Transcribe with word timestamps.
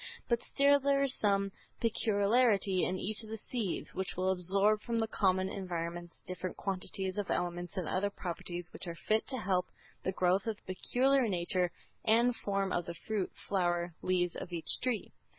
But 0.27 0.41
still 0.41 0.79
there 0.79 1.03
is 1.03 1.13
some 1.13 1.51
peculiarity 1.79 2.85
in 2.85 2.97
each 2.97 3.21
of 3.21 3.29
the 3.29 3.37
seeds, 3.37 3.93
which 3.93 4.17
will 4.17 4.31
absorb 4.31 4.81
from 4.81 4.97
the 4.97 5.05
common 5.05 5.47
environments 5.47 6.21
different 6.25 6.57
quantities 6.57 7.19
of 7.19 7.29
elements 7.29 7.77
and 7.77 7.87
other 7.87 8.09
properties 8.09 8.73
which 8.73 8.87
are 8.87 8.95
fit 8.95 9.27
to 9.27 9.37
help 9.37 9.67
the 10.01 10.11
growth 10.11 10.47
of 10.47 10.55
the 10.65 10.73
peculiar 10.73 11.27
nature 11.29 11.71
and 12.03 12.35
form 12.35 12.73
of 12.73 12.87
the 12.87 12.95
fruit, 12.95 13.31
flower, 13.47 13.93
leaves 14.01 14.35
of 14.35 14.51
each 14.51 14.79
tree. 14.81 15.11